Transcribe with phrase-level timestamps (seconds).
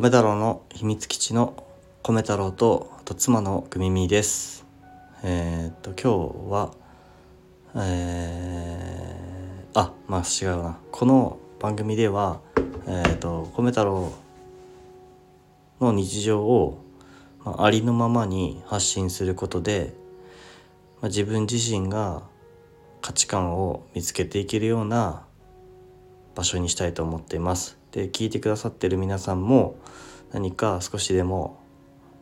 [0.00, 1.64] 米太郎の秘密基地の
[2.04, 4.64] 米太郎とと妻のくみみです。
[5.24, 6.72] えー、っと今日は
[7.74, 10.78] えー、あまあ違うな。
[10.92, 12.38] この番組では
[12.86, 14.12] えー、っと米太郎
[15.80, 16.80] の日常を、
[17.44, 19.94] まあ、ありのままに発信することで、
[21.00, 22.22] まあ、自分自身が
[23.02, 25.24] 価値観を見つけていけるような
[26.36, 27.77] 場所にしたいと思っています。
[27.92, 29.76] で聞いてくださってる皆さんも
[30.32, 31.58] 何か少しでも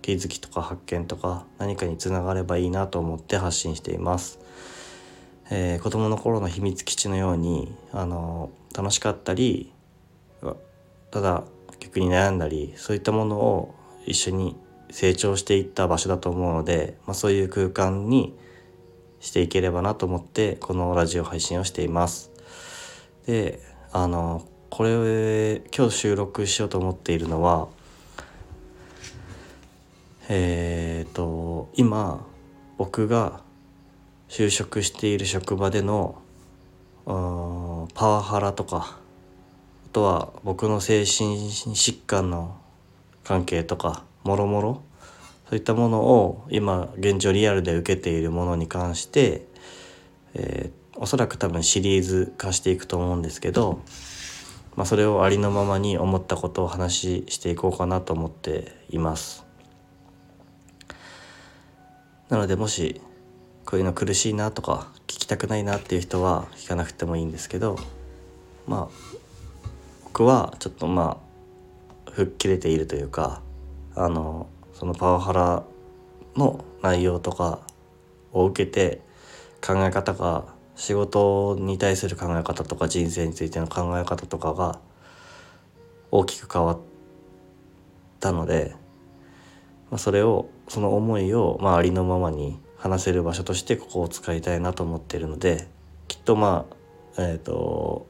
[0.02, 4.38] 気づきとか発見とか何かにつながればいいなと思って発信しています、
[5.50, 9.72] えー、子供の頃の秘密基地のようにあの楽しかったり
[11.10, 11.44] ただ
[11.80, 13.74] 逆に悩んだりそういったものを
[14.06, 14.56] 一緒に
[14.90, 18.36] 成長していった場所だと思うので、まあ、そういう空間に
[19.20, 22.30] していければなと思ってこのラジオ配信をしています。
[23.26, 23.60] で
[23.92, 24.46] あの
[24.76, 27.68] これ今日収録しようと思っているのは
[30.28, 32.26] えっ、ー、と今
[32.76, 33.40] 僕が
[34.28, 36.20] 就職している職場での
[37.06, 38.98] パワハラとか
[39.86, 42.54] あとは僕の精神疾患の
[43.24, 44.82] 関係とかもろもろ
[45.48, 49.46] そういったものを今現状リアルで受けているものに関して、
[50.34, 53.80] えー、おそらく多分シリーズ化していくと思うんですけど、
[54.76, 59.44] まあ、それをありのままに思ったことを話していこうかなと思っています。
[62.28, 63.00] なのでもし
[63.64, 67.78] こういうの苦しいなとか聞きたくないなっていう人は聞かなくてもいいんですけど
[68.66, 69.16] まあ
[70.04, 71.20] 僕はちょっとま
[72.06, 73.42] あ吹っ切れているというか
[73.94, 75.62] あのそのパワハラ
[76.36, 77.60] の内容とか
[78.32, 79.00] を受けて
[79.64, 84.78] 考え方が仕事に対する考え方とか人生についての考え方とかが
[86.10, 86.78] 大きく変わっ
[88.20, 88.76] たので、
[89.90, 95.66] まあ、それをその思いを、まあ、ありのままに話せる場所としてここを使いたいなと思っているので
[96.08, 96.66] きっとま
[97.16, 98.06] あえっ、ー、と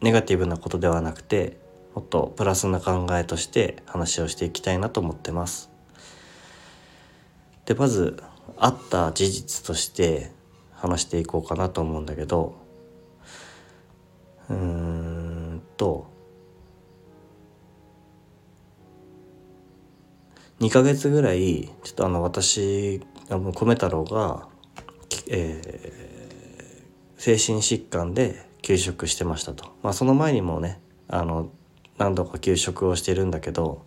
[0.00, 1.58] ネガティブなことではなくて
[1.94, 5.70] もっとプラスな考えとして話をしていきたいなと思ってます。
[7.64, 8.22] でまず
[8.58, 10.30] あった事実として
[10.76, 12.54] 話していこうかなと思うんだけど
[14.48, 16.06] うーんと
[20.60, 24.48] 2ヶ月ぐらいちょっとあの私あの米太郎が、
[25.28, 31.50] えー、精神疾患で休職してましたと、まあ、その前にもねあの
[31.98, 33.84] 何度か休職をしてるんだけど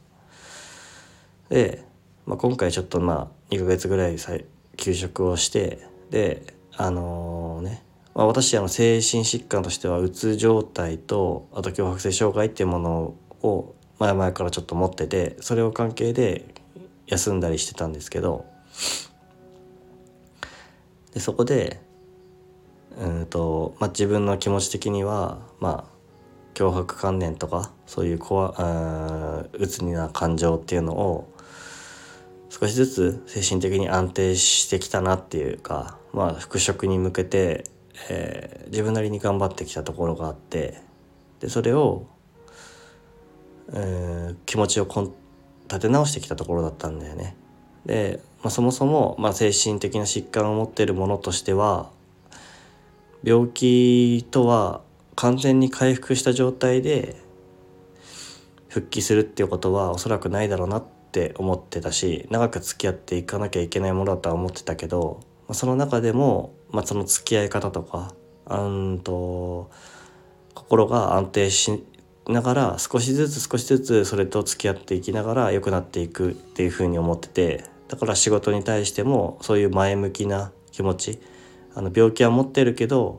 [1.50, 1.84] で、
[2.26, 4.18] まあ、今回ちょっとまあ2ヶ月ぐらい
[4.78, 7.84] 休職をしてであの、ね、
[8.16, 16.46] まあ、私あの精神疾患としてはうつ状態とあと強迫性障害っていうものを前々からちょっと持っててそれを関係で
[17.08, 18.46] 休んだりしてたんですけど
[21.14, 21.82] でそこで
[22.98, 26.00] うんと、まあ、自分の気持ち的にはまあ
[26.54, 28.52] 脅迫観念とかそういう怖
[29.52, 31.30] うつにな感情っていうのを
[32.50, 37.64] 少しずつ精神的に安定してきたなっていうかまあ復職に向けて、
[38.10, 40.82] えー、自分なりに頑張ってきたところがあって
[41.40, 42.08] でそれを、
[43.74, 45.14] えー、気持ちをこん
[45.70, 47.36] 立て直してきたところだったんだよね。
[47.86, 51.92] で、まあ、そもそも、まあ、精神的な疾患を持っているものとしては
[53.24, 54.82] 病気とは
[55.16, 57.16] 完全に回復した状態で
[58.68, 68.14] 復帰するっていうことはおそらくないだろうなって思ってたし長く付き合っていかなきゃいけないものだとは思ってたけどま、その中でも、まあ、その付き合い方とか
[68.50, 68.56] う
[68.96, 69.70] んと
[70.54, 71.84] 心が安定し
[72.28, 81.20] ながら少しずつ少しずつそれと付き合っていきながら良くなっていくっていうふうに思っててだから仕事に対してもそういう前向きな気持ち
[81.74, 83.18] あの病気は持ってるけど、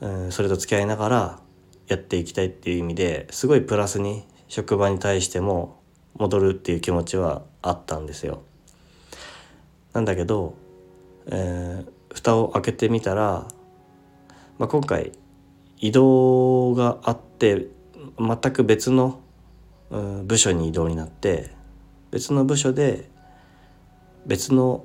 [0.00, 1.40] うん、それと付き合いながら
[1.88, 5.82] やっていきたいっていう意味ですごいプラスに職場に対しても
[6.14, 8.42] 戻るっていう気持ちはあったんですよ。
[9.92, 10.54] なんだけど
[11.26, 13.46] えー、蓋を開けてみたら、
[14.58, 15.12] まあ、今回
[15.78, 17.68] 移動があって
[18.18, 19.20] 全く別の、
[19.90, 21.50] うん、部署に移動になって
[22.10, 23.10] 別の部署で
[24.26, 24.84] 別の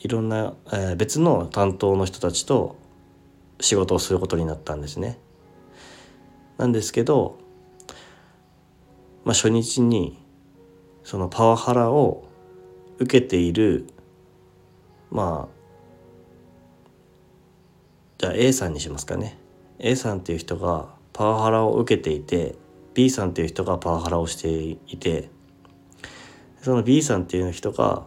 [0.00, 2.76] いろんな、えー、別の担当の人たちと
[3.60, 5.18] 仕事をすることになったんですね。
[6.58, 7.38] なんですけど、
[9.24, 10.18] まあ、初日に
[11.04, 12.28] そのパワハラを
[12.98, 13.86] 受けている
[15.10, 15.53] まあ
[18.24, 19.36] じゃあ A さんにしますかね
[19.78, 22.54] A さんっていう人がパワハラを受けていて
[22.94, 25.28] B さんっていう人がパワハラをしていて
[26.62, 28.06] その B さんっていう人が、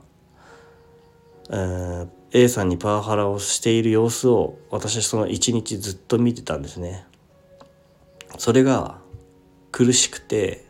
[1.51, 7.05] えー、A さんにパワハラをしている様子を私はその一日ずっと見てたんですね。
[8.39, 8.97] それが
[9.71, 10.65] 苦しくて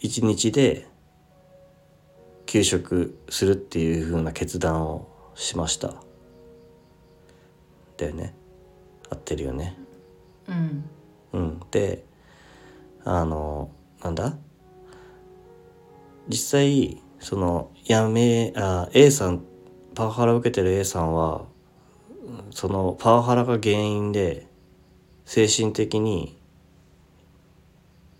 [0.00, 0.88] 一日で
[2.46, 5.06] 休職するっていう風な決断を
[5.36, 6.09] しました
[8.00, 8.34] だよね。
[9.10, 9.76] 合ってるよね。
[10.48, 10.84] うん。
[11.32, 11.60] うん。
[11.70, 12.04] で
[13.04, 13.70] あの
[14.02, 14.36] なんだ？
[16.28, 19.42] 実際そのやめあ A さん
[19.94, 21.44] パワハラを受けてる A さんは
[22.50, 24.46] そのパワハラが原因で
[25.24, 26.38] 精神的に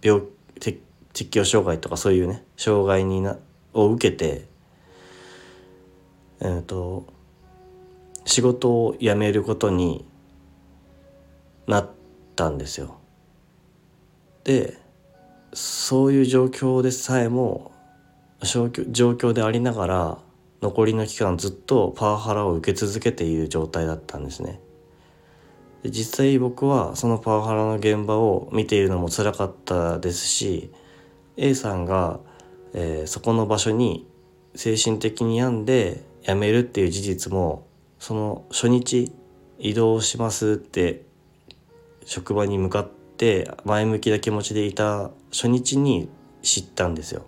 [0.03, 0.23] 病
[1.13, 3.39] 適応障害とかそういうね障害にな
[3.73, 4.47] を受けて
[6.41, 7.07] えっ、ー、と
[8.31, 10.07] 仕事を辞めることに
[11.67, 11.91] なっ
[12.37, 12.99] たんですよ。
[14.45, 14.79] で
[15.53, 17.73] そういう状況でさえも
[18.41, 20.19] 状況でありながら
[20.63, 24.61] 残りの期間ずっとパワハラを受け続けている状態だったんですね。
[25.83, 30.71] で実際僕はそのパワハラの現場を見ているのも辛かったですし
[31.37, 32.21] A さんが、
[32.75, 34.07] えー、そこの場所に
[34.55, 37.67] 精神的に病んで辞めるっていう事実も
[38.01, 39.13] その初日
[39.59, 41.03] 移動しますって
[42.05, 46.09] 職場に向かって前向きな気持ちでいた初日に
[46.43, 47.27] 知ったんですよ。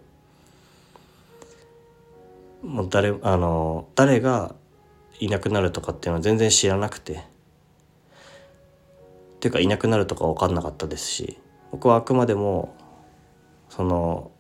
[2.63, 4.55] もう誰あの誰が
[5.21, 7.19] いなくなるとかっていうのは全然知らなくてっ
[9.41, 11.39] ていうかいなくなるとか分かんなかったですし
[11.71, 12.75] 僕はあくまでも
[13.69, 14.31] その、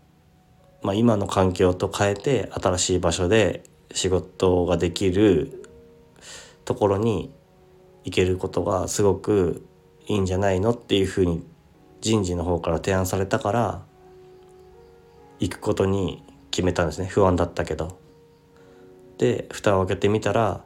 [0.83, 5.62] まあ、今の環境と変えて新しい場所で仕事ができる
[6.65, 7.33] ところに
[8.05, 9.67] 行けることがすごく
[10.07, 11.45] いいんじゃないのっていうふうに
[12.01, 13.83] 人事の方から提案されたから
[15.39, 18.01] 行くことに決めたんですね不安だったけど。
[19.19, 20.63] で蓋を開けてみたら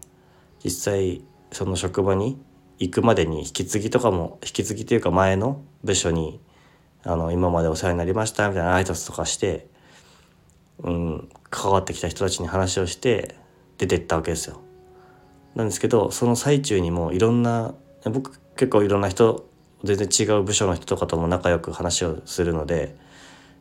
[0.65, 1.23] 実際
[1.53, 2.41] その職場に
[2.79, 6.41] 行くまでに引き継ぎとかも引き継ぎというか前の部署に
[7.05, 9.69] あの今までお世話になりましたみたいな挨拶とかして、
[10.79, 13.37] うん、関わってきた人たちに話をして
[13.79, 14.61] 出てったわけですよ。
[15.57, 17.75] なんですけどその最中にもいろんな
[18.05, 19.49] 僕結構いろんな人
[19.83, 22.95] 全然違う部署の人とかとも仲良く話をするので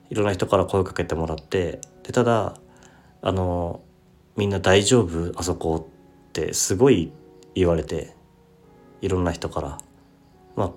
[0.09, 2.55] いろんな人から声かけてもらってでただ
[3.21, 3.81] あの
[4.35, 5.31] みんな大丈夫？
[5.39, 5.89] あそこ
[6.29, 7.11] ってすごい
[7.55, 8.13] 言われて
[9.01, 9.77] いろんな人から。
[10.57, 10.71] まあ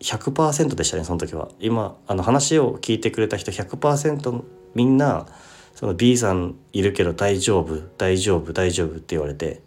[0.00, 1.48] 100%でしたねその時は。
[1.58, 4.44] 今あの話を聞いてくれた人100%
[4.74, 5.26] みんな
[5.74, 7.80] その B さんいるけど大丈夫？
[7.98, 8.52] 大丈夫？
[8.52, 8.96] 大丈夫？
[8.96, 9.60] って言われて。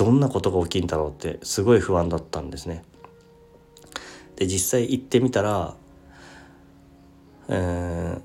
[0.00, 2.84] どんなことが起きんだろうってすごい不安だったんですね。
[4.36, 5.74] で実際行ってみたら、
[7.50, 8.18] え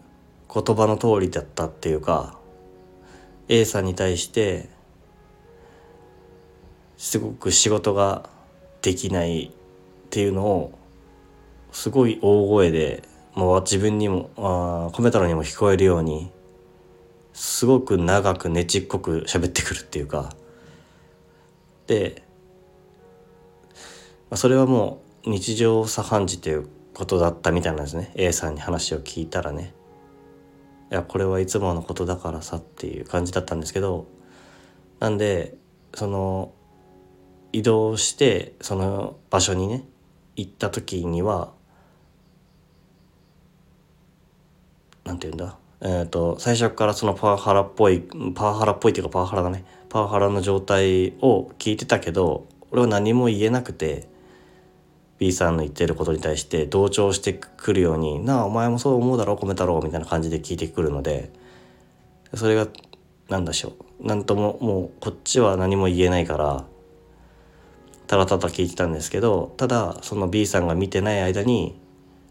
[0.48, 2.40] ー、言葉の通りだったっていうか
[3.50, 4.70] A さんに対して
[6.96, 8.30] すごく仕事が
[8.82, 9.52] できないっ
[10.12, 10.80] ていうのを
[11.74, 16.32] すごい大声でもう自分にもあコメ太郎にも聞こえるように
[17.34, 20.34] すごく長くねちっこく喋ってくるっていうか
[21.88, 22.24] で、
[24.30, 29.74] まあ、それはもう日常茶飯事ということだったみたいなんですね A さんに話を聞いたらね。
[30.92, 34.06] いやこれはいつものことだからさっていう感じだったんですけど
[35.00, 35.56] なんで
[35.96, 36.54] その
[37.52, 39.84] 移動してその場所にね
[40.36, 41.54] 行った時には
[45.04, 45.58] なんて言うんだ？
[45.82, 48.02] えーと、最初からそのパワハラっぽい
[48.34, 49.66] パワハラっぽいっていうかパワハラだね。
[49.90, 54.08] パワハラの状態を聞いてたけど俺は何も言えなくて
[55.20, 61.32] B さんの言ってることに対して同調してくるように「なあお前もそう思うだろ米太郎」みたいな感じで聞いてくるので
[62.34, 62.68] それが
[63.30, 63.74] 何でしょう。
[64.02, 66.66] 何とももうこっちは何も言えないから
[68.08, 71.80] ただただ聞いてたんですけどただその B さんが見てない間に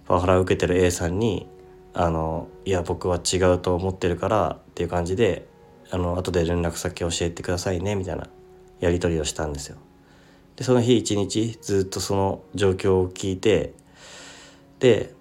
[0.07, 1.49] パワハラを受けてる A さんに
[1.95, 5.47] 「あのいや僕は違うと思ってるから」っていう感じで
[5.91, 8.29] 「あの後で連絡先教えてくださいね」みたいな
[8.81, 9.77] やり取りをしたんですよ。
[10.57, 13.75] でその日一日ずっとその状況を聞いて
[14.81, 15.15] で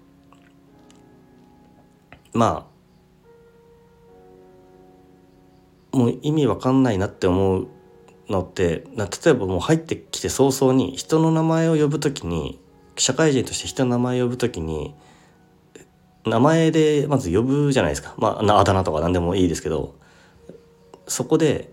[2.32, 2.66] ま
[5.92, 7.68] あもう意味わかんないなって思う
[8.28, 12.60] のってな例えばもう入ってきて早々に人の名前を呼ぶ時に
[12.96, 14.94] 社会人として人の名前を呼ぶ時に
[16.24, 19.94] 名前でまず呼ぶじゃないですかまああだ名とか何でもいいですけど
[21.06, 21.70] そこで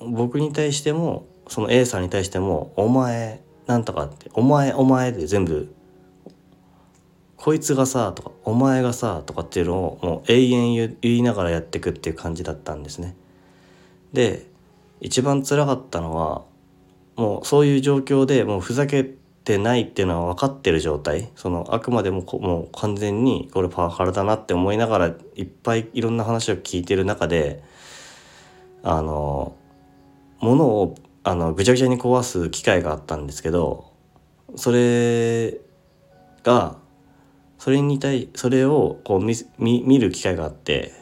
[0.00, 5.72] 僕に対してもその A さんに対しても「お前なんとか」って「お前お前」で全部
[7.36, 13.16] こいつがさ」とか「お前がさ」とかっていうのをもう永遠言いながらやってくっていう感じだったんですね。
[14.12, 14.46] で
[15.00, 16.42] 一番辛かったのは
[17.16, 19.14] もうそういう状況でもうふざけ
[19.48, 21.30] てないっていうのは分かってる状態。
[21.34, 27.64] そのあくまでももう完全にこれパワハラだなって思いながらいっぱいいろんな話を聞いてる中で
[28.82, 29.56] あの
[30.40, 33.90] 物をあのぐちゃぐちゃに壊す機会があったんですけど
[34.54, 35.58] それ
[36.42, 36.76] が
[37.58, 40.92] それに対それをこう見見る機会があって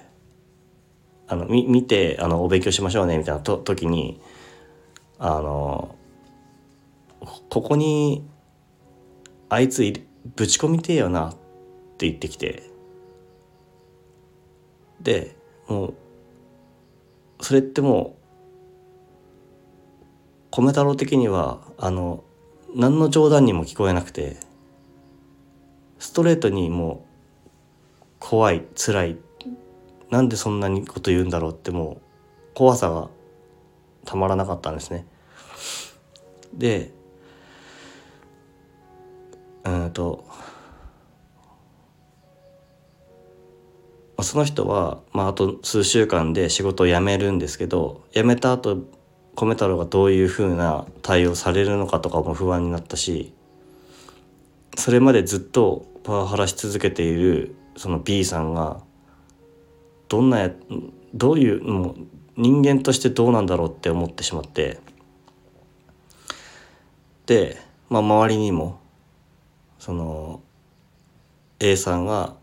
[1.26, 4.20] あの見見てあのお勉強しましょうねみたいなと時に
[5.18, 5.96] あの
[7.50, 8.24] ここに
[9.48, 9.82] あいつ
[10.34, 11.32] ぶち込みてえよなっ
[11.98, 12.70] て言ってきて
[15.00, 15.36] で
[15.68, 15.94] もう
[17.40, 18.26] それってもう
[20.50, 22.24] 米太郎的にはあの
[22.74, 24.36] 何の冗談にも聞こえなくて
[25.98, 27.04] ストレートにも
[28.00, 29.16] う怖い辛い
[30.10, 32.00] なんでそんなにこと言うんだろうってもう
[32.54, 33.08] 怖さが
[34.04, 35.04] たまらなかったんですね。
[36.54, 36.92] で
[39.66, 40.24] うんと
[44.22, 48.78] その人は、まあ、あと数週間で仕事を辞めるんですけど辞めた後
[49.34, 53.34] 米太郎がどういうふうな対応されるのかとかも不安になったし
[54.76, 58.80] それまでずっとパワハラし続けているその B さんが
[60.08, 60.50] どんなや
[61.12, 61.96] どういうもう
[62.36, 64.78] 人間としてどうなんだろうって思ってしまって
[67.26, 67.58] で、
[67.90, 68.80] まあ、周りにも
[69.86, 70.40] その
[71.60, 72.34] A さんが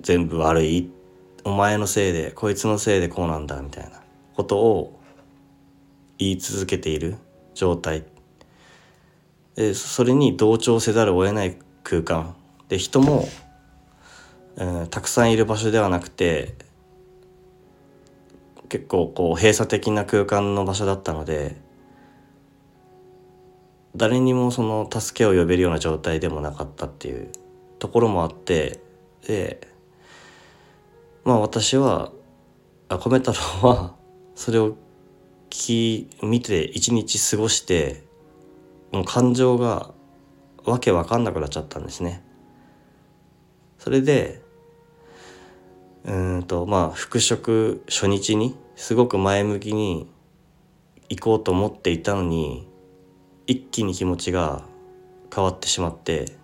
[0.00, 0.88] 全部悪い
[1.42, 4.00] お前のせいでこいつのせいでこうなんだみたいな
[4.36, 5.00] ことを
[6.16, 7.16] 言い続けている
[7.54, 8.04] 状態。
[9.56, 12.36] でそれに同調せざるを得ない空間。
[12.68, 13.28] で人も、
[14.58, 16.54] えー、たくさんいる場所ではなくて
[18.68, 21.56] 結構こう閉鎖的な空間の場所だったので
[23.96, 27.30] 誰にもその助けを呼べるような状態でもなかったっていう
[27.78, 28.80] ところもあって
[29.26, 29.68] で
[31.24, 32.12] まあ私は
[32.88, 33.94] あ米太郎は
[34.34, 34.76] それを
[35.50, 38.04] 聞見て一日過ごして
[38.92, 39.92] もう感情が
[40.64, 42.22] わけわかんなくなっちゃったんですね。
[43.78, 44.42] それで
[46.04, 50.08] うんとまあ復職初日にすごく前向きに
[51.08, 52.67] 行こうと思っていたのに
[53.48, 54.62] 一気に気持ちが
[55.34, 56.36] 変わってしまって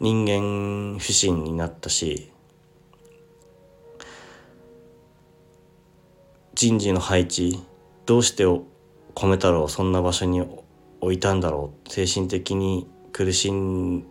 [0.00, 2.32] 人間不信になったし
[6.54, 7.62] 人事の配置
[8.06, 8.46] どうして
[9.14, 10.40] 米太郎をそんな場所に
[11.02, 14.06] 置いたんだろう精神的に苦しん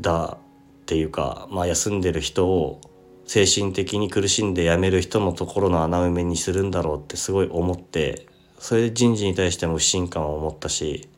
[0.00, 2.80] だっていうか、まあ、休んでる人を
[3.26, 11.08] 精神的に苦しんで辞める人のところの穴埋めにするんだろうってすごい思ってそれで人事に対しても不信感を持ったし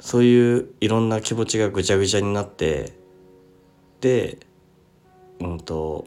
[0.00, 2.94] そういういろんな気持ちがぐちゃぐちゃになって
[4.00, 4.38] で
[5.40, 6.06] うんと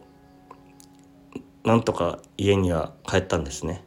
[1.64, 3.84] なんとか家には帰ったんですね。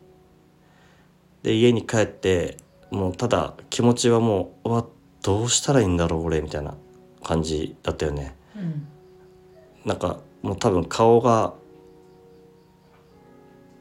[1.43, 2.57] で家に帰って
[2.91, 4.87] もうただ気持ちはもううわ
[5.23, 6.75] どうしたらいいんだろう俺みたいな
[7.23, 8.35] 感じだったよね。
[8.57, 8.89] うん、
[9.85, 11.55] なんかもう多分顔が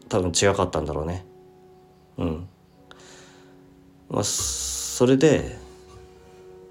[0.10, 1.26] 多分違かったんだろうね。
[2.18, 2.48] うん。
[4.10, 5.58] まあそれで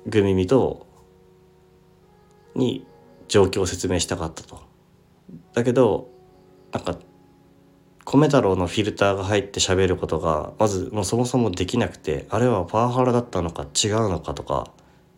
[0.06, 0.86] グミミと
[2.54, 2.86] に
[3.28, 4.62] 状況を説明したかったと。
[5.52, 6.08] だけど
[6.72, 6.96] なんか
[8.04, 14.70] 米太郎のフィルターが入って喋ることがまずもうそもそもできなくてあれはパワハラだったのか違うのかとか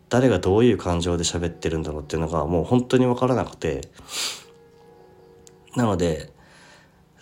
[0.09, 3.81] 誰がどういう感情で喋ってるんだろうっていうのがもう本当に分からなくて
[5.75, 6.31] なので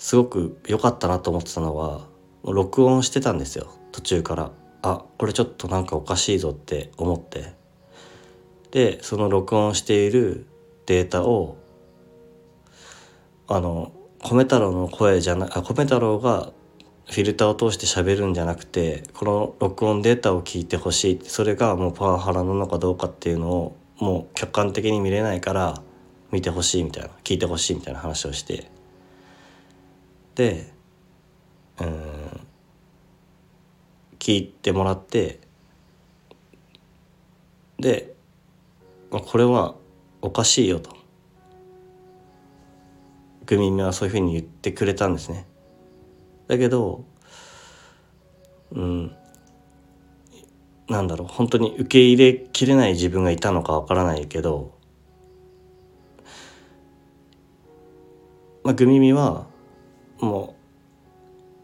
[0.05, 2.05] すごく良かったなと思ってたのは
[2.43, 4.51] 録音してたんですよ途中から。
[4.83, 7.55] あこれちょっとなんかおかしいぞって思って。
[8.69, 10.45] でその録音している
[10.85, 11.57] データを
[13.47, 16.51] あの米太郎の声じゃなあ米太郎が
[17.07, 21.19] フィルターを通して喋るんじゃなくてこの録音データを聞いてほしい。
[21.24, 25.81] それがもうパワハラなのかどうかっていうのをもう客観的に見れないから
[26.31, 28.75] 見てほしいみたいな聞いてほしいみたいな話をして。
[30.36, 30.74] で
[31.80, 32.25] うん
[34.20, 35.39] 聞いてもらって
[37.80, 38.15] で
[39.10, 39.75] これは
[40.22, 40.96] おかしいよと
[43.46, 45.46] グミミはそういうふうに言ってくれたんですね。
[46.48, 47.06] だけど、
[48.72, 49.15] うん、
[50.89, 54.74] なんだろう本当に受け入れきれない自分がいたのかわからないけど、
[58.63, 59.48] まあ、グミミは
[60.25, 60.55] も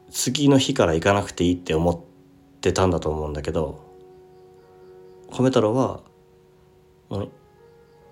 [0.08, 2.00] う次の日から行かなくていいって思っ
[2.62, 3.84] てたんだと思うんだけど
[5.32, 6.02] 米太郎は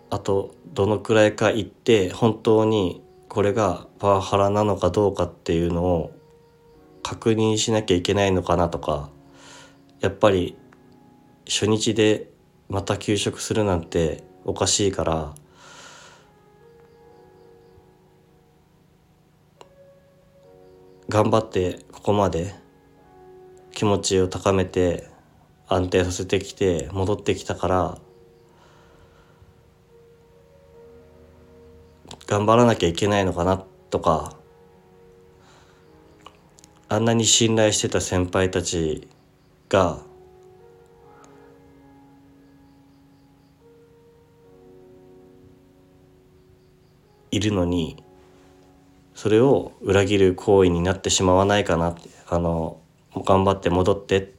[0.09, 6.11] あとどのくらいか行って本当にこれがパワハラなのかどうかっていうのを
[7.03, 9.09] 確認しなきゃいけないのかなとか
[9.99, 10.57] やっぱり
[11.47, 12.31] 初日で
[12.69, 15.35] また休職するなんておかしいから
[21.09, 22.53] 頑張ってここまで
[23.71, 25.09] 気持ちを高めて
[25.67, 27.97] 安定させてきて戻ってきたから
[32.27, 34.37] 頑張らなきゃいけないのかなとか
[36.89, 39.07] あんなに信頼してた先輩たち
[39.67, 40.03] が
[47.31, 48.03] いるのに
[49.19, 52.79] それを裏切る行為になってしまわないかなってあの
[53.13, 54.33] 頑張って戻って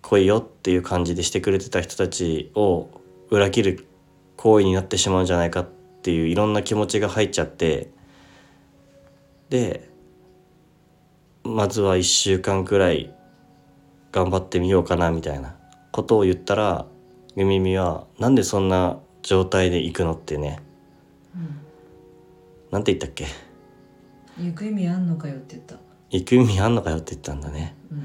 [0.00, 2.88] 来いよっていう感じでしてくれてた人たちを
[3.30, 3.86] 裏切る
[4.36, 5.68] 行為になってしまうんじゃないかっ
[6.02, 7.90] ていういろんな気持ちが入っちゃって
[9.48, 9.90] で
[11.42, 13.12] まずは1週間くらい
[14.12, 15.56] 頑張ってみようかなみたいな
[15.90, 16.86] ことを言ったら
[17.34, 20.60] ゆみみは「なんでそんな状態で行くの?」ってね、
[21.34, 21.58] うん、
[22.70, 23.26] なんて言ったっけ？
[24.38, 25.76] 行く意味あんのかよって言った。
[26.10, 27.98] 行く意味あんのかよって言ったんだね、うん。
[27.98, 28.02] っ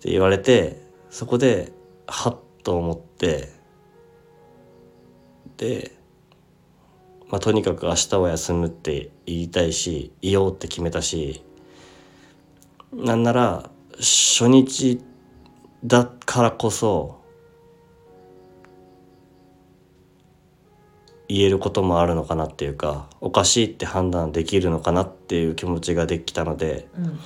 [0.00, 1.72] て言われてそこで
[2.06, 3.52] はっと思って
[5.56, 5.92] で、
[7.28, 11.44] まあ、とにかく明日は休むって言いたいしいようって決めたし
[12.92, 15.00] なんなら初日
[15.84, 17.19] だからこそ
[21.32, 27.18] 言えることもあるのかなっていうかおかしいって判断できるのかなっていう気持ちができたので、うん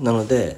[0.00, 0.56] なので、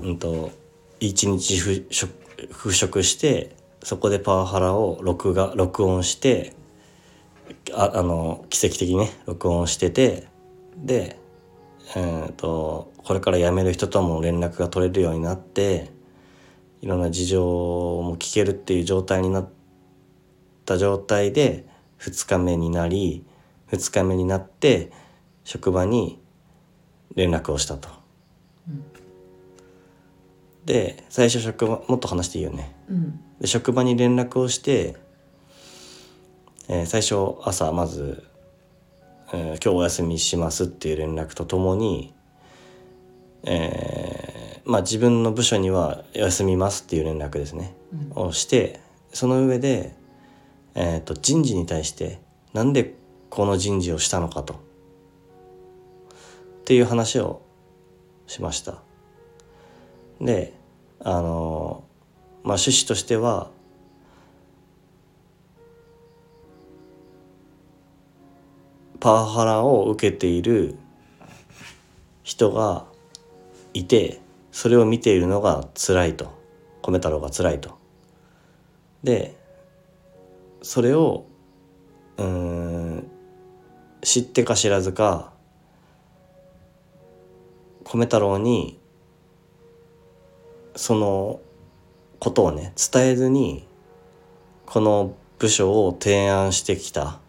[0.00, 0.52] うんと、
[1.00, 6.54] 一日復職してそこでパワハラを録画録音して
[7.74, 10.26] ああの奇跡的にね録音してて
[10.76, 11.18] で、
[11.94, 15.90] えーと、これから辞める人とも連絡が取れるようになって
[16.82, 19.48] いろんな事情も聞けるっていう状態になっ
[20.64, 21.66] た状態で
[21.98, 23.24] 2日目になり
[23.70, 24.92] 2日目になって
[25.44, 26.20] 職場に
[27.14, 27.88] 連絡をしたと。
[28.68, 28.84] うん、
[30.66, 32.74] で最初職場もっと話していいよね。
[32.88, 34.96] うん、で職場に連絡をして、
[36.68, 38.24] えー、最初朝まず、
[39.32, 42.12] えー「今日お休みします」っていう連絡とともに、
[43.44, 44.25] えー、
[44.66, 47.74] まあ自分の部署には「休みます」っていう連絡ですね、
[48.16, 48.80] うん、をして
[49.12, 49.94] その上で、
[50.74, 52.20] えーと人事に対して
[52.52, 52.94] なんで
[53.30, 54.54] この人事をしたのかと。
[54.54, 54.58] っ
[56.66, 57.42] ていう話を
[58.26, 58.82] しました。
[60.20, 60.52] で
[60.98, 61.84] あの
[62.42, 63.50] まあ趣旨としては
[68.98, 70.76] パワハラを受けている
[72.24, 72.86] 人が
[73.72, 74.20] いて
[74.56, 76.32] それを見ているのが辛いと。
[76.80, 77.76] 米太郎が辛いと。
[79.04, 79.36] で
[80.62, 81.26] それを
[82.16, 83.06] うん
[84.00, 85.34] 知ってか知らずか
[87.84, 88.80] 米太郎に
[90.74, 91.38] その
[92.18, 93.68] ことをね伝えずに
[94.64, 97.20] この部署を提案してきた。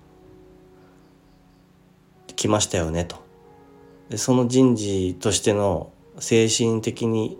[2.37, 3.17] 来ましたよねと。
[4.07, 7.37] でその人事としての精神的に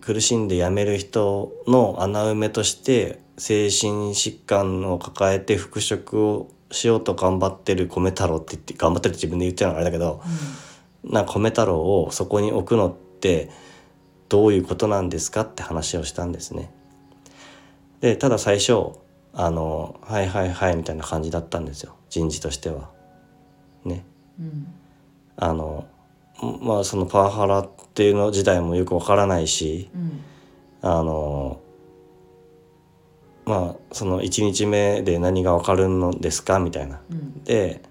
[0.00, 10.72] 苦しんで辞める人の穴埋めとして精神疾患を抱えて復職をしようと頑張ってる米太郎って言って頑張ってる自分で言ってるのはあれだけど、うん
[11.04, 13.50] な米太郎をそこに置くのって
[14.28, 16.70] どういうことなんですかって話をしたんですね。
[18.00, 18.98] でただ最初
[19.34, 22.90] あの「はいはいはい」みたいな感じだったんですよ人事としては。
[23.84, 24.04] ね。
[24.38, 24.66] うん、
[25.36, 25.86] あの
[26.60, 30.20] まあそのパワハラっていうの自体もよくわからないし、うん、
[30.82, 31.60] あの
[33.44, 37.00] まあその1日目で何がわかるのですかみたいな。
[37.10, 37.82] うん、で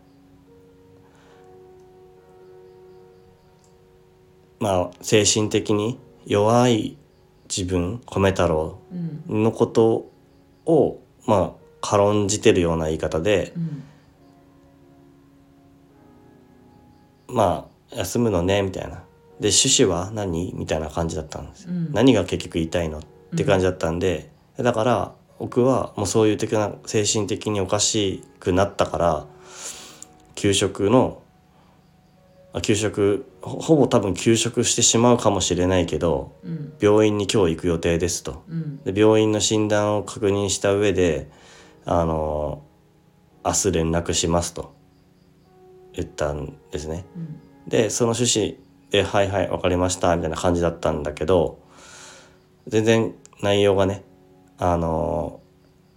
[4.59, 6.95] まあ、精神的に弱い
[7.49, 8.77] 自分米太郎
[9.27, 10.11] のこと
[10.67, 13.83] を、まあ軽んじてるような言い方で、うん、
[17.35, 19.03] まあ休むのねみたいな。
[19.39, 20.53] で趣旨は何？
[20.53, 21.91] みたいな感じだったんですよ、うん。
[21.93, 23.01] 何が結局言いたいのっ
[23.35, 29.25] て感じだったんで、だから僕はもうそういう的な精神的におかしくなったから
[30.35, 31.23] 給食の
[32.53, 36.73] あ給食ほほぼ多分休職してしまうかもしれないけどうん。
[36.79, 38.43] 病院に今日行く予定ですと。
[38.47, 38.83] うん。
[38.83, 41.31] で病院の診断を確認した上で
[41.85, 42.61] あの
[43.43, 44.75] 明日連絡しますと
[45.93, 47.05] 言ったんですね。
[47.15, 48.57] うんでその趣旨
[48.89, 51.59] で「はいはい分かりました」みたいな感じだったんだけど
[52.67, 54.03] 全然内容がね
[54.57, 55.39] あの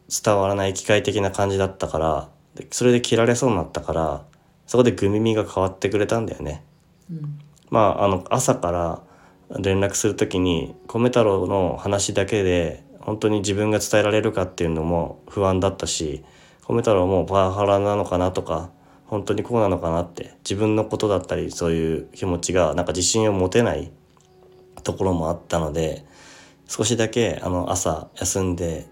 [0.09, 4.22] 伝わらない機械的な感じだったからでそれで切られそうになったから
[4.66, 6.64] そこでグミミが変わってくれたんだよね。
[7.11, 7.38] うん
[7.70, 9.03] まああの朝から
[9.59, 16.24] 連絡する時に米太郎の話だけで本当に自分が伝えられるかっていうのも不安だったし
[16.68, 18.70] 米太郎もパワハラなのかなとか
[19.14, 23.92] 本当にこうなのかなって自分のことだったりそういう気持ちがなんか自信を持てない
[24.83, 26.05] ところもあったので
[26.66, 28.88] 少しだけあの朝休んで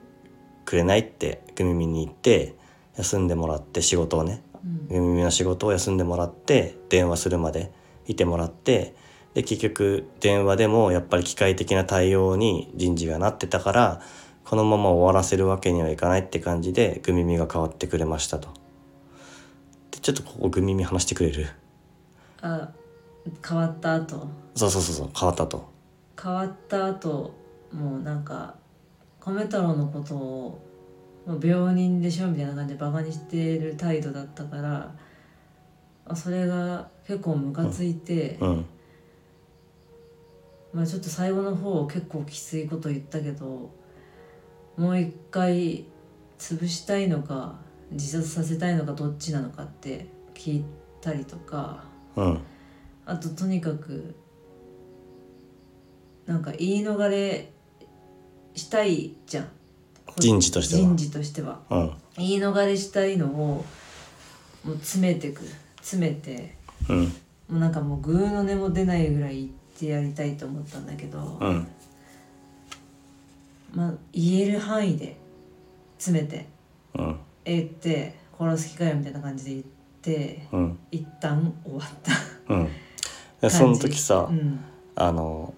[0.65, 2.55] くれないってグミミに行って
[2.97, 7.73] 休んでもらって仕事をねうんグミミの仕事を休んでもらって電話するまで
[8.07, 8.95] いてもらって
[9.35, 14.03] で結局電話でもやっぱり機械的な対応に人事がなってたから
[14.45, 18.62] このまま終わらせるわけにはいかないって感じでグミミが変わってくれましたと。
[20.03, 21.47] でちょっとここグミミ話してくれる？
[22.41, 22.71] あ
[23.49, 24.29] 変わった後。
[24.57, 25.71] そうそうそうそう変わったと。
[26.21, 27.35] 変わった後
[27.73, 28.57] もうなんか
[29.21, 30.63] 米太郎のことを
[31.27, 34.93] もう病人でしょみたいな感じでバカにしてる態度だったから
[36.05, 38.67] あそれが結構ムカついて、うん。
[40.73, 43.71] まあちょっと最後の方結構きついこと言ったけど
[44.77, 45.85] もう一回
[46.39, 47.57] 潰したいのか
[47.93, 50.65] 自殺させたいのかどっちなのかって聞い
[51.01, 51.85] たりとか
[52.17, 52.41] うん。
[53.05, 54.15] あととにかく
[56.27, 57.53] なんか言い逃れ
[58.55, 59.49] したいじゃん。
[60.19, 60.81] 人事としては。
[60.81, 61.61] 人事としては。
[61.71, 61.93] うん。
[62.17, 63.65] 言い逃れしたいのを
[64.65, 65.43] もう詰めてく
[65.77, 66.57] 詰めて
[66.89, 67.03] うん。
[67.05, 67.11] も
[67.51, 71.67] うなんかもうグーの音も出ないぐらい言ってやりたいと思ったんだけど、うん。
[73.75, 75.17] まあ言える範囲で
[75.99, 76.47] 詰めて。
[76.95, 79.65] うん言って殺す気かよみたいな感じで言っ
[80.03, 80.79] てうん。
[80.91, 82.13] 一旦終わった。
[82.55, 83.51] うん。
[83.51, 84.61] その時さ、うん。
[84.95, 85.55] あの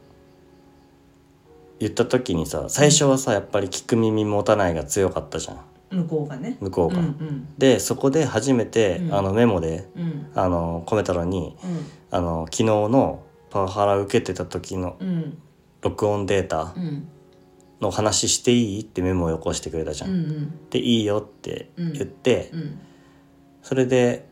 [1.81, 5.61] 言った時にさ最初はさやっぱり聞く耳持たないが強かったじゃん。
[5.91, 6.57] 向こうがね。
[6.61, 6.99] 向こうが。
[6.99, 7.49] うんうん。
[7.59, 9.15] でそこで初めて、うん。
[9.15, 10.27] あのメモでうん。
[10.35, 11.57] あの米太郎に
[12.11, 15.39] あの昨日のパワハラ受けてた時のうんうん。
[15.83, 17.09] 録音データうん
[17.81, 18.81] の話していい？
[18.83, 20.07] ってメモをよこしてくれたじゃ。
[20.07, 20.69] うんん。
[20.71, 22.79] でいいよって言って、うん。
[23.63, 24.27] それで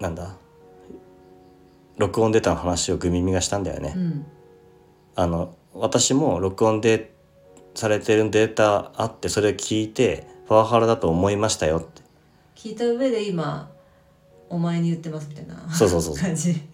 [0.00, 0.36] なんだ？
[1.96, 3.94] 録音データの話をグミミがしたんだよね。
[3.96, 4.26] うん。
[5.16, 7.12] あの私も録音で
[7.74, 12.02] されてるデータあってそれを聞いてパワハラだと思いましたよって。
[12.54, 13.70] 聞いた上で今
[14.50, 16.14] お前に言ってますみたいなそうそうそう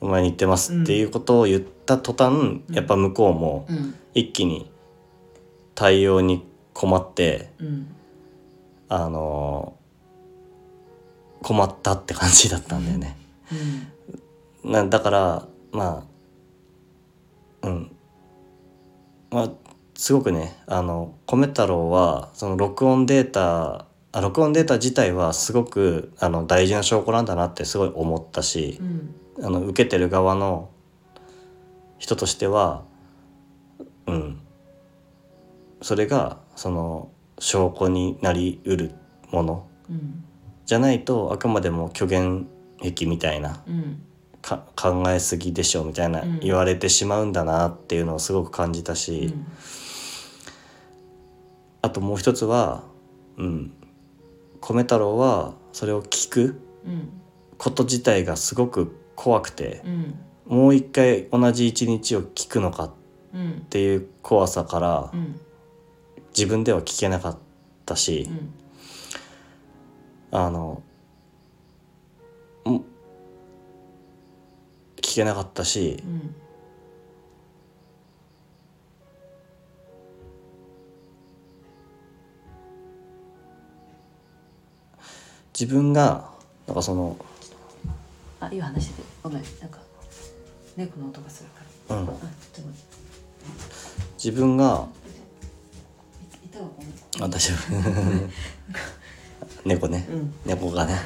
[0.01, 3.95] お前に言ってますっていうことを言った途端、やっぱ向こうもうん。
[4.15, 4.71] 一気に
[5.75, 7.95] 対応に困ってうん。
[8.89, 9.77] あの
[11.43, 13.17] 困ったって感じだったんだよね。
[14.65, 14.73] うん。
[14.73, 16.07] なだからま
[17.63, 17.91] あうん。
[19.31, 19.51] まあ
[19.97, 23.87] すごくねあの米太郎はその録音データあ
[24.20, 29.14] 録音データ自体はすごくあの大事な証拠なんだなってすごい思ったしう、ん。
[29.44, 30.70] あの受けてる側の
[31.98, 32.85] 人としては
[34.07, 34.40] うん。
[35.83, 38.92] それがその証拠になりうる
[39.31, 40.24] ものうん。
[40.66, 42.46] じゃないとあくまでも虚言
[42.81, 44.03] 癖みたいなうん。
[44.42, 46.40] か考えすぎでしょみたいなうん。
[46.40, 49.46] 言われてしまうんだなっていうのをすごく感じたうし、ん。
[51.83, 52.83] あともう一つは、
[53.37, 53.72] うん、
[54.72, 56.61] 米太郎はそれを聞く
[57.59, 62.92] こと自体がすごく怖くてうんもう一回同じ一日を聞くのかっ
[63.70, 65.40] ていう怖さからうん
[66.37, 67.38] 自分では聞けなかっ
[67.87, 68.55] たしう、ん
[70.37, 70.83] あの
[74.96, 76.35] 聞けなかったしうん
[85.59, 86.29] 自分が
[86.67, 87.17] なんかその、
[88.40, 89.03] あいい話で。
[89.23, 89.79] ごめんなんか
[90.77, 92.01] 猫の音がするから。
[92.01, 92.09] うん、
[94.17, 94.87] 自分が
[97.21, 97.73] あ大丈夫。
[99.64, 100.35] 猫ね、うん。
[100.45, 100.99] 猫がね。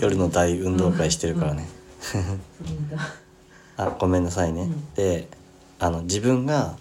[0.00, 1.66] 夜の大運動会してるからね、
[3.76, 4.94] あごめんなさいね、うん。
[4.94, 5.28] で
[5.80, 6.76] あの自分が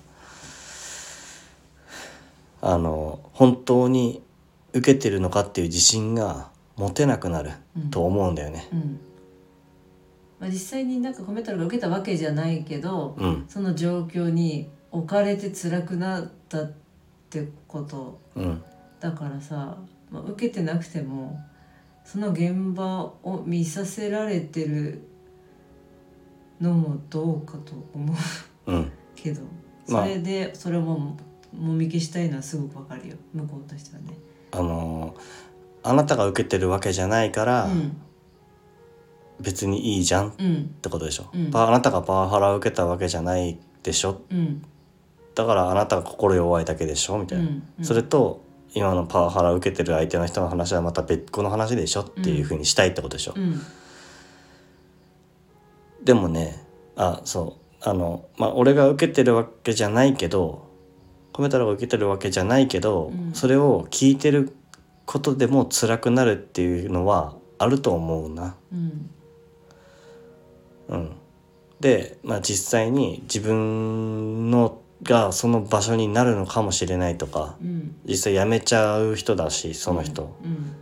[2.62, 4.22] あの本当に
[4.76, 7.90] 受けてるのかっていう自信が持てなくなるうん。
[7.90, 8.68] と思うんだよね。
[8.74, 9.00] うん。
[10.38, 13.46] まあ、実際になんかコメントが受けたわけじゃないけど、うん。
[13.48, 16.74] その状況に置かれて辛くなったっ
[17.30, 18.64] てことうん。
[19.00, 19.78] だからさ、
[20.12, 21.40] まあ、受けてなくても
[22.04, 25.08] その現場を見させられてる
[26.60, 28.14] のもどうかと思
[28.68, 28.92] ううん。
[29.16, 29.42] けど
[29.88, 30.04] まあ。
[30.04, 31.18] それでそれをも
[31.54, 33.16] もみ消したいのはすごくわかるよ。
[33.34, 34.10] 向こうとしてはね。
[34.58, 35.16] あの
[35.84, 37.98] あなたが受けてるわけじゃないから、うん。
[39.40, 40.68] 別にいいじゃんっうん。
[40.82, 41.52] てことでしょ、うん。
[41.52, 44.22] パあなたがパワハラを受けたわけじゃないでしょ。
[44.32, 44.64] うん。
[45.36, 47.64] だからあなたが心弱いだけでしょみたいな、うん。
[47.80, 47.86] うん。
[47.86, 48.42] それと
[48.74, 53.62] 今のパワハラを受けてる相手の人の話はまた別個の話でしょっていうふうにしたいってことでしょ、うん。
[56.04, 56.66] でもね
[56.96, 57.66] あそう。
[57.88, 60.68] あのまあ俺が受けてるわけじゃないけど
[61.36, 63.34] コメ太郎が受けてるわけじゃないけど、うん。
[63.34, 64.56] それを聞いてる
[65.06, 68.56] ことでも辛くなるっていうのはあると思うな。
[68.72, 69.10] うん。
[70.88, 71.12] うん、
[71.82, 77.98] で、まあ、実際に自分のがその場所になるのかもしれないとかうん。
[78.06, 80.74] 実際辞めちゃう人だしその人、うん。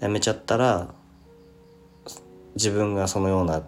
[0.00, 0.94] 辞めちゃったら
[2.54, 3.62] 自分がそのような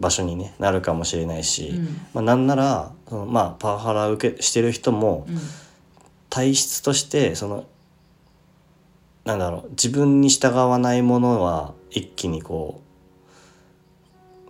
[0.00, 1.84] 場所に、ね、なるかもしれないし、うん。
[2.14, 5.38] まあ、なんならその、まあ、パワハラ受けしてる人もうん。
[6.30, 7.66] 体質としてその
[9.24, 12.80] なんだろう自分に従わないものは一気にこ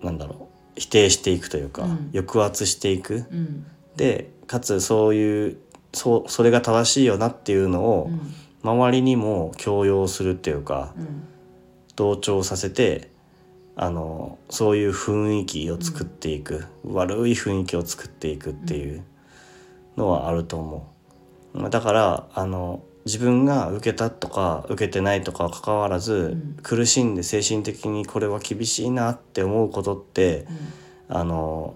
[0.02, 2.10] うなんだろう否定していくというか、うん。
[2.14, 3.24] 抑圧していく。
[3.30, 3.66] うん。
[3.96, 5.58] でかつそういう
[5.92, 8.34] そうそれが正しいよなっていうのをうん。
[8.62, 11.24] 周りにも強要するっていうかうん。
[11.96, 13.10] 同調させて
[13.82, 19.02] あのそういう雰囲気を作っていく、悪い雰囲気を作っていくっていう
[19.96, 20.86] のはあると思
[21.54, 21.58] う。
[21.58, 26.56] まあだからあの自分が受けたとか受けてないとかは関わらず、ん。
[26.62, 30.46] 苦しんで精神的にこれは厳しいなって思うことって
[31.08, 31.74] あの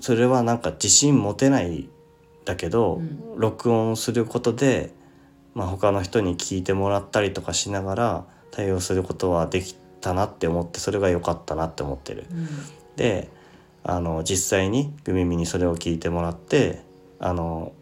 [0.00, 1.90] それはなんか自信持てない
[2.46, 3.38] だけど、うん。
[3.38, 4.94] 録音することで、
[5.54, 12.26] まあ、他の人に聞いてもらったりとかしながら対応することはできたなって思ってそれが良かったなって思ってる。
[12.30, 12.48] うん。
[12.96, 13.30] で
[13.82, 16.82] あの実際にグミミにそれを聞いてもらって
[17.18, 17.72] あの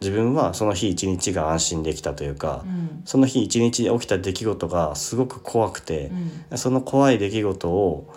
[0.00, 3.02] 自分はその日一日が安心できたというか、うん。
[3.04, 6.10] その日一日起きた出来事がすごく怖くて
[6.50, 6.58] う、ん。
[6.58, 8.12] その怖い出来事を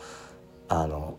[0.70, 1.18] あの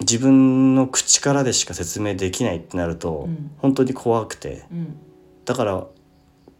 [0.00, 3.50] 自分の口からでしか説明できないってなると、うん。
[3.58, 4.96] 本当に怖くてうん。
[5.46, 5.86] だから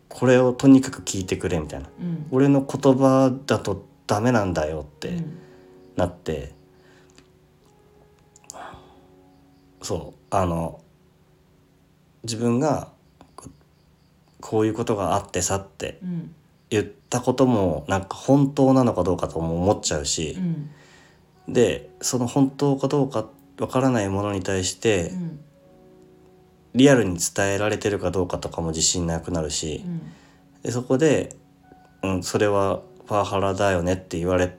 [0.09, 1.88] これをとにかく聞いてくれみたいな。
[2.00, 2.26] うん。
[2.30, 5.38] 俺の言葉だとダメなんだよってうん。
[5.97, 6.53] なって、
[9.83, 10.21] そう。
[10.31, 10.81] あの
[12.25, 12.88] 自分が
[13.35, 13.51] こ
[14.40, 16.35] こういうことがあってさってうん。
[16.69, 20.71] 言ったこともなんか本当なのかどうかとも思っちゃうしう、ん。
[21.53, 23.27] でその本当かどうか
[23.59, 25.40] わからないものに対してうん。
[26.75, 29.83] リアルに伝えられてるかどうかとかも自信なくなるし、
[30.62, 31.35] でそこで、
[32.03, 34.57] うん、それはパワハラだよねって言われ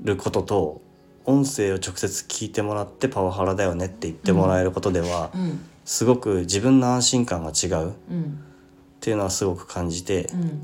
[0.00, 0.82] ることと
[1.24, 5.60] 音声を直接聞いてもらってパワハラだよねって言ってもらえることでは、うん。
[5.84, 7.90] すごく自分の安心感が違う。
[7.90, 8.44] っうん。
[9.00, 10.62] ていうのはすごく感じてうん。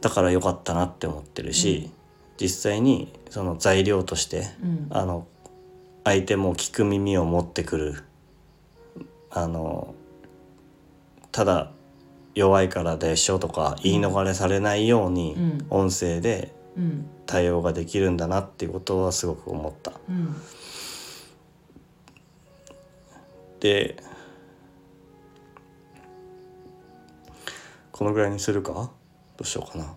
[0.00, 1.90] だから良かったなって思ってるし、
[2.40, 4.86] 実際にその材料としてうん。
[4.90, 5.26] あの
[6.04, 8.04] 相手も聞く耳を持ってくる
[9.30, 9.94] あの
[11.30, 11.72] ただ
[12.34, 15.66] 弱いからでしょとか言い逃れされないようにうん。
[15.70, 17.06] 音声でうん。
[17.26, 19.92] 対応ができるんだなっていうことはすごく思った。
[20.08, 20.36] うん。
[23.60, 24.02] で
[27.92, 28.72] このぐらいにするか？
[28.72, 28.90] ど
[29.40, 29.94] うしようかな。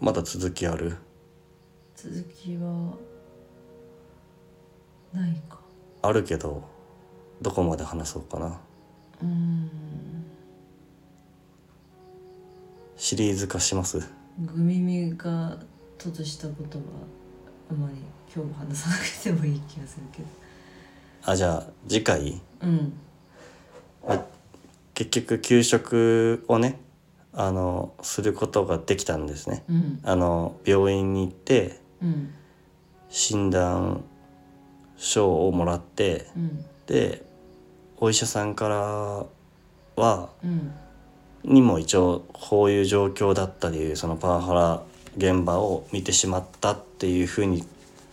[0.00, 0.96] まだ続きある？
[1.94, 2.94] 続きは
[5.12, 5.58] ないか。
[6.02, 6.62] あるけど
[7.42, 8.60] どこまで話そうかな。
[9.22, 9.70] うん
[12.98, 14.00] シリーズ化します？
[14.40, 15.56] グミミが
[15.98, 16.84] としたことは
[17.70, 17.94] あまり
[18.34, 20.28] 今日話さなくてもいい気がするけど。
[21.24, 22.40] あじゃあ次回？
[22.60, 22.92] うん。
[24.94, 26.80] 結局給食をね
[27.32, 29.62] あのすることができたんですね。
[29.68, 30.00] うん。
[30.02, 32.34] あの病院に行ってうん。
[33.08, 34.02] 診断
[34.96, 36.64] 書をもらってうん。
[36.86, 37.24] で
[37.98, 38.76] お医者さんから
[40.02, 40.72] はうん
[41.44, 44.82] にも一応こういう状況だったりそのパワハラ
[45.16, 47.64] 現場を見てしまったっていうふうに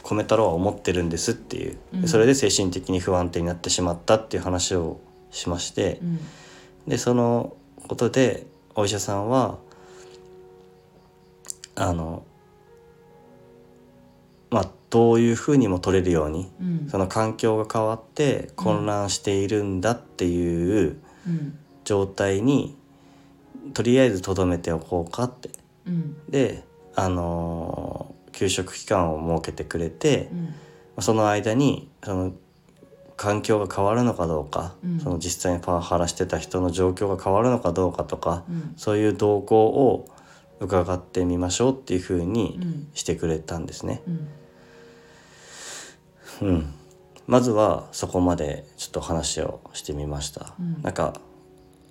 [0.04, 2.08] 米太郎は思ってるんですっていう、うん。
[2.08, 5.00] それで精神的に不安定になってしまったっていう話を
[5.32, 6.00] しまして。
[6.02, 6.20] う、ん。
[6.88, 7.56] でその
[7.88, 9.58] ことでお医者さんは
[11.76, 12.24] あの
[14.52, 16.88] まあどういうふうにも取れるようにうん。
[16.90, 21.58] その環境が変わって混乱しているんだっていううん。
[21.84, 22.76] 状態に
[23.74, 25.50] とりあえずとどめておこうかって。
[25.88, 26.18] うん。
[26.30, 26.64] で
[26.96, 30.30] あのー給食期間を設けてくれて
[30.98, 31.04] うん。
[31.04, 32.34] その間にその
[33.18, 35.00] 環境が変わるのかどうか、うん。
[35.00, 38.74] その実際にパワハラしてた人の状況が変わるのかどうかとか、うん。
[38.76, 40.10] そういう動向を
[40.60, 42.88] 伺ってみましょうっていうふううにん。
[42.94, 44.02] してくれたんですね。
[46.42, 46.48] うん。
[46.50, 46.74] うん、
[47.28, 50.54] まずはそこまでちょっと話をしてみました。
[50.60, 50.82] うん。
[50.82, 51.14] なんか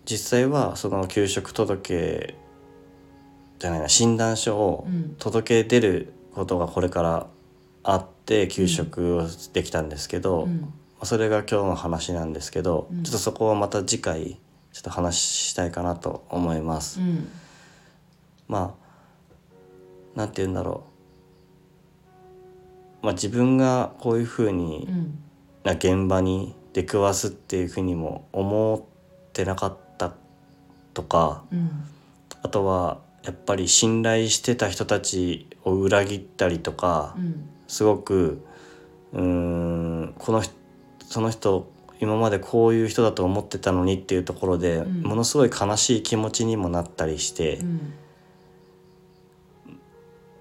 [0.05, 2.35] 実際はその給食届
[3.59, 5.17] じゃないな診断書をうん。
[5.19, 7.27] 届け出ることがこれから
[7.83, 10.73] あって給食をできたんですけど、うん。
[11.03, 13.03] それが今日の話なんですけど、うん。
[13.03, 14.39] ちょっとそこはまた次回
[14.73, 17.01] ちょっと話したいかなと思います。
[17.01, 17.29] うん。
[18.49, 18.77] ま
[20.15, 20.85] あなんて言うんだろ
[23.03, 25.19] う、まあ、自分がこういうふうにうん。
[25.65, 29.84] な現場に出くわすっていうふうにも思ってなかった
[30.95, 31.85] とかうん。
[32.43, 37.49] あとはやっぱり信頼してた人たちを裏切ったりとかうん。
[37.67, 38.43] すごく
[39.13, 40.55] うーんこの人
[41.01, 45.03] その人今までこういう人だと思ってたのにっていうところで、うん。
[45.03, 47.95] ものすごい悲しい気持ちにもなったりして、うん。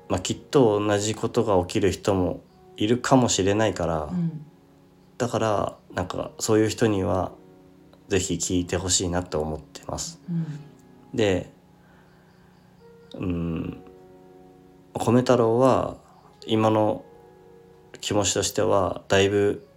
[0.09, 2.41] まあ、きっと同じことが起きる人も
[2.75, 4.45] いるかもしれないから、うん。
[5.17, 7.31] だからなんかそういう人には
[8.13, 10.21] ぜひ聞いてほしいなと思ってます。
[10.29, 10.45] うん
[11.15, 11.51] で
[13.15, 13.83] うん
[14.93, 15.97] 米太郎は
[16.45, 17.03] 今の
[18.01, 19.67] 気持ちとしてはだいぶ、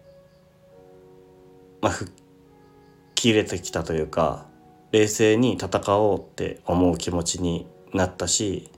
[1.81, 2.15] まあ、吹っ
[3.15, 4.47] 切れてきたというか
[4.93, 8.71] 冷静に戦おうって思う気持ちになったし、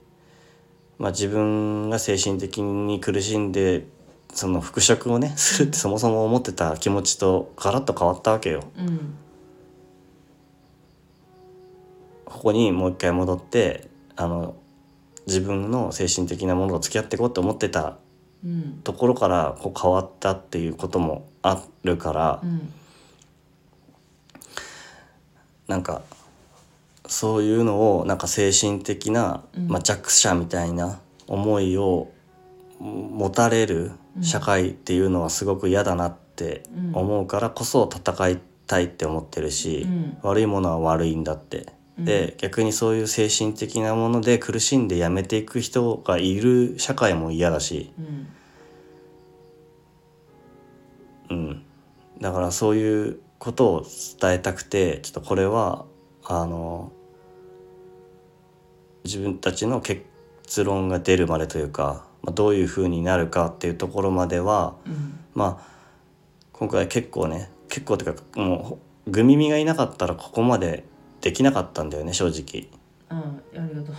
[0.97, 3.87] まあ、自分が精神的に苦しんで
[4.33, 8.63] その復職をねするってそもそも思ってた気持ちとガラッと変わったわけよ。
[8.77, 9.15] うん
[12.29, 14.55] ここにもう一回戻ってあの
[15.27, 17.97] 自分の精神的なものと付き合っていこうと思ってた
[18.43, 18.81] うん。
[18.83, 22.73] ところからこう変わったっていうこともあるから、うん
[25.67, 26.01] なんか
[27.05, 29.67] そういうのをなんか精神的な、うん。
[29.67, 32.11] まあ、弱者みたいな思いを
[32.79, 36.63] 持たれる社会っていうのはすごく嫌だなって
[36.93, 40.17] 思うからこそ戦いたいって思ってるし、うん。
[40.23, 41.67] 悪いものは悪いんだって。
[42.05, 48.27] で逆にそういう精神的なもので苦しんでやめていく人がいる社会も嫌だし、うん。
[51.29, 51.63] うん、
[52.19, 53.85] だからそういうことを
[54.19, 55.85] 伝えたくてちょっとこれは
[56.23, 56.91] あの
[59.03, 65.19] 自分たちの結論が出るまでというか、まあ、どういうふうになるかっていうところまではうん。
[65.33, 65.79] まあ
[66.51, 70.83] 今回結構ね結構っていうかもうグミミがいなかったらここまで
[71.21, 72.67] できなかったんだよね正直。
[73.09, 73.95] あありがとう。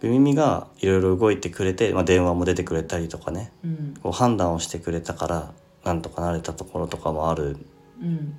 [0.00, 3.52] グミミがいろいろ動いてくれて、まあ、電話も出てくれたりとかね。
[3.64, 3.94] うん。
[4.02, 5.52] こう判断をしてくれたから
[5.84, 7.56] なんとかなれたところとかもある。
[8.00, 8.34] うん。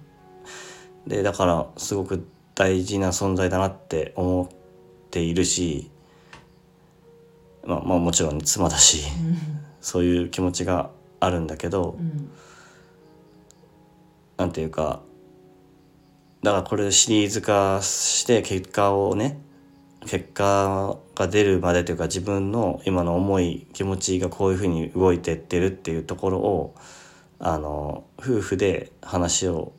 [1.07, 4.47] でだからすごく大事な存在だなって思っ
[5.09, 5.89] ているし、
[7.65, 9.03] まあ、まあもちろん妻だし
[9.81, 12.29] そういう気持ちがあるんだけどうん。
[14.37, 15.01] なんていうか
[16.45, 19.41] だからこれシリーズ化して結果をね
[20.05, 26.75] 結果が出るまでというか自分の今の思い気持ちがこういうふうに動いてってるっていうところを
[27.39, 29.73] あの夫婦で話を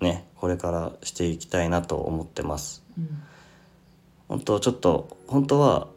[0.00, 2.84] ねこれからしていきたいなと思ってます。
[2.98, 3.22] うん
[4.28, 5.88] 本当ちょっと本当は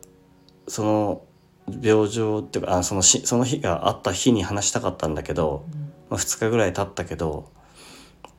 [0.67, 1.21] その
[1.81, 5.65] 病状っていうかあそのしその日があった日に話したかったんだけど、
[6.09, 7.49] まあ、2日ぐらい経ったけど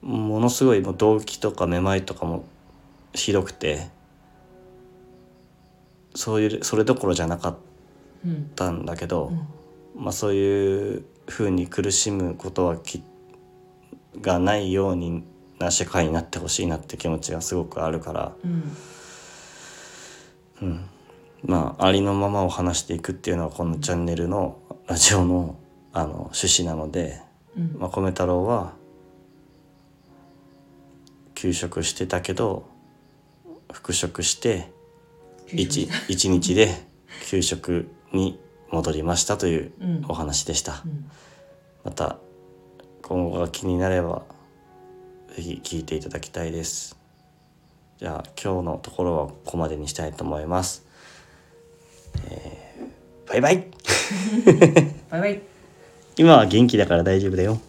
[0.06, 2.44] ものすごいもう動悸とかめまいとかも
[3.12, 3.88] ひどくて
[6.14, 7.56] そういうそれどころじゃなかっ
[8.24, 9.32] うんたんだけど、
[9.94, 10.04] うん。
[10.04, 13.02] まあ、そういうふうに苦しむことはき
[14.20, 15.24] がないように
[15.58, 18.32] な社会になってほしいなって気持ちがすごくあるから、
[20.60, 20.84] うん。
[21.44, 25.56] まあありのままを話していくっていうのはこのチャンネルのラジオの
[25.92, 27.20] あの趣旨なので、
[27.56, 27.76] うん。
[27.78, 28.74] まあ、米太郎は
[31.46, 32.66] 休職してたけど
[33.72, 34.68] 復職して
[35.48, 36.74] 給食 1, 一日で
[37.28, 38.40] 給食に
[38.72, 40.82] 戻りましたといううんお話でした。
[40.84, 41.08] うん
[41.84, 42.18] また
[43.02, 44.24] 今後が気になれば
[45.36, 46.98] ぜひ聞いていただきたいです。
[47.98, 50.84] じゃあ今日のところはここまでにしたいと思います。
[52.28, 53.66] えーバイバイ
[55.10, 55.42] バイバイ
[56.18, 57.60] 今は元気だから大丈夫だよ。